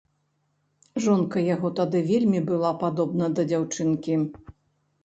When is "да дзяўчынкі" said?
3.39-4.21